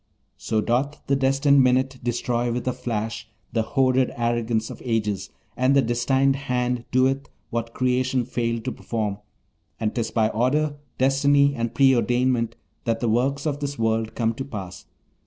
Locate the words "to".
8.65-8.71, 14.33-14.43